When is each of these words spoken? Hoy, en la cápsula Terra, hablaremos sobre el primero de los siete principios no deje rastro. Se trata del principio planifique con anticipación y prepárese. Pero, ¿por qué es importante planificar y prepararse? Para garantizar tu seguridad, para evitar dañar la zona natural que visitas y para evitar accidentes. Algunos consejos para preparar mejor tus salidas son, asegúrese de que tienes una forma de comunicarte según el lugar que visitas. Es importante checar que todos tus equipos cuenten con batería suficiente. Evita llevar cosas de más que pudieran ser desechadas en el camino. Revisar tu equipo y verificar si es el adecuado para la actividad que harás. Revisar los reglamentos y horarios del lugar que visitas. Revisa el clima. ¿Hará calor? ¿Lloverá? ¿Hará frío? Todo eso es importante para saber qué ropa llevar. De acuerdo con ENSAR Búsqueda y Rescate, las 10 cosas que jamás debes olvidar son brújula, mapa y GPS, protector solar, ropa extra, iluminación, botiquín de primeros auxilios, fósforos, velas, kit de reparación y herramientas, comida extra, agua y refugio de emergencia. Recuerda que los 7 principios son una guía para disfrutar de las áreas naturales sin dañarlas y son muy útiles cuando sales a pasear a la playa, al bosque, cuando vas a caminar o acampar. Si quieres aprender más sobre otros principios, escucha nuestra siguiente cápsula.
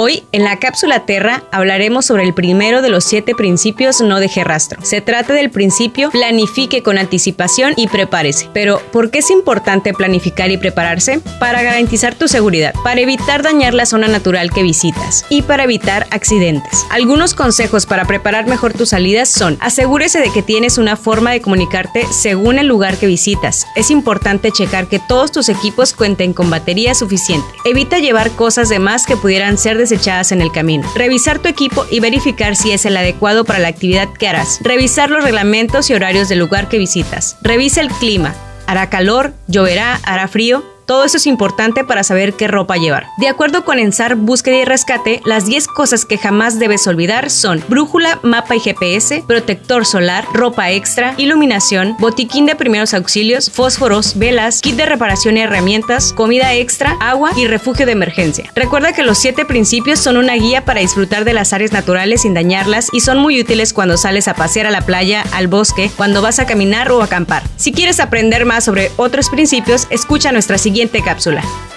Hoy, 0.00 0.22
en 0.30 0.44
la 0.44 0.60
cápsula 0.60 1.06
Terra, 1.06 1.42
hablaremos 1.50 2.06
sobre 2.06 2.22
el 2.22 2.32
primero 2.32 2.82
de 2.82 2.88
los 2.88 3.02
siete 3.02 3.34
principios 3.34 4.00
no 4.00 4.20
deje 4.20 4.44
rastro. 4.44 4.78
Se 4.84 5.00
trata 5.00 5.32
del 5.32 5.50
principio 5.50 6.12
planifique 6.12 6.84
con 6.84 6.98
anticipación 6.98 7.72
y 7.76 7.88
prepárese. 7.88 8.48
Pero, 8.52 8.80
¿por 8.92 9.10
qué 9.10 9.18
es 9.18 9.30
importante 9.32 9.92
planificar 9.92 10.52
y 10.52 10.56
prepararse? 10.56 11.18
Para 11.40 11.64
garantizar 11.64 12.14
tu 12.14 12.28
seguridad, 12.28 12.74
para 12.84 13.00
evitar 13.00 13.42
dañar 13.42 13.74
la 13.74 13.86
zona 13.86 14.06
natural 14.06 14.52
que 14.52 14.62
visitas 14.62 15.26
y 15.30 15.42
para 15.42 15.64
evitar 15.64 16.06
accidentes. 16.12 16.86
Algunos 16.90 17.34
consejos 17.34 17.84
para 17.84 18.04
preparar 18.04 18.46
mejor 18.46 18.74
tus 18.74 18.90
salidas 18.90 19.28
son, 19.28 19.58
asegúrese 19.60 20.20
de 20.20 20.30
que 20.30 20.42
tienes 20.42 20.78
una 20.78 20.94
forma 20.94 21.32
de 21.32 21.40
comunicarte 21.40 22.06
según 22.12 22.60
el 22.60 22.68
lugar 22.68 22.98
que 22.98 23.08
visitas. 23.08 23.66
Es 23.74 23.90
importante 23.90 24.52
checar 24.52 24.86
que 24.86 25.00
todos 25.00 25.32
tus 25.32 25.48
equipos 25.48 25.92
cuenten 25.92 26.34
con 26.34 26.50
batería 26.50 26.94
suficiente. 26.94 27.48
Evita 27.64 27.98
llevar 27.98 28.30
cosas 28.30 28.68
de 28.68 28.78
más 28.78 29.04
que 29.04 29.16
pudieran 29.16 29.58
ser 29.58 29.87
desechadas 29.88 30.32
en 30.32 30.40
el 30.40 30.52
camino. 30.52 30.88
Revisar 30.94 31.38
tu 31.38 31.48
equipo 31.48 31.86
y 31.90 32.00
verificar 32.00 32.56
si 32.56 32.72
es 32.72 32.86
el 32.86 32.96
adecuado 32.96 33.44
para 33.44 33.58
la 33.58 33.68
actividad 33.68 34.08
que 34.12 34.28
harás. 34.28 34.60
Revisar 34.62 35.10
los 35.10 35.24
reglamentos 35.24 35.90
y 35.90 35.94
horarios 35.94 36.28
del 36.28 36.38
lugar 36.38 36.68
que 36.68 36.78
visitas. 36.78 37.36
Revisa 37.42 37.80
el 37.80 37.88
clima. 37.88 38.34
¿Hará 38.66 38.90
calor? 38.90 39.32
¿Lloverá? 39.46 40.00
¿Hará 40.04 40.28
frío? 40.28 40.77
Todo 40.88 41.04
eso 41.04 41.18
es 41.18 41.26
importante 41.26 41.84
para 41.84 42.02
saber 42.02 42.32
qué 42.32 42.48
ropa 42.48 42.78
llevar. 42.78 43.08
De 43.18 43.28
acuerdo 43.28 43.62
con 43.62 43.78
ENSAR 43.78 44.16
Búsqueda 44.16 44.56
y 44.56 44.64
Rescate, 44.64 45.20
las 45.26 45.44
10 45.44 45.66
cosas 45.66 46.06
que 46.06 46.16
jamás 46.16 46.58
debes 46.58 46.86
olvidar 46.86 47.28
son 47.28 47.62
brújula, 47.68 48.20
mapa 48.22 48.56
y 48.56 48.60
GPS, 48.60 49.22
protector 49.26 49.84
solar, 49.84 50.24
ropa 50.32 50.70
extra, 50.70 51.12
iluminación, 51.18 51.94
botiquín 51.98 52.46
de 52.46 52.56
primeros 52.56 52.94
auxilios, 52.94 53.50
fósforos, 53.50 54.18
velas, 54.18 54.62
kit 54.62 54.76
de 54.76 54.86
reparación 54.86 55.36
y 55.36 55.42
herramientas, 55.42 56.14
comida 56.14 56.54
extra, 56.54 56.96
agua 57.00 57.32
y 57.36 57.46
refugio 57.46 57.84
de 57.84 57.92
emergencia. 57.92 58.50
Recuerda 58.54 58.94
que 58.94 59.02
los 59.02 59.18
7 59.18 59.44
principios 59.44 59.98
son 59.98 60.16
una 60.16 60.36
guía 60.36 60.64
para 60.64 60.80
disfrutar 60.80 61.26
de 61.26 61.34
las 61.34 61.52
áreas 61.52 61.72
naturales 61.72 62.22
sin 62.22 62.32
dañarlas 62.32 62.88
y 62.92 63.00
son 63.00 63.18
muy 63.18 63.38
útiles 63.38 63.74
cuando 63.74 63.98
sales 63.98 64.26
a 64.26 64.32
pasear 64.32 64.64
a 64.64 64.70
la 64.70 64.86
playa, 64.86 65.22
al 65.32 65.48
bosque, 65.48 65.90
cuando 65.98 66.22
vas 66.22 66.38
a 66.38 66.46
caminar 66.46 66.90
o 66.90 67.02
acampar. 67.02 67.42
Si 67.56 67.72
quieres 67.72 68.00
aprender 68.00 68.46
más 68.46 68.64
sobre 68.64 68.90
otros 68.96 69.28
principios, 69.28 69.86
escucha 69.90 70.32
nuestra 70.32 70.56
siguiente 70.78 71.02
cápsula. 71.02 71.67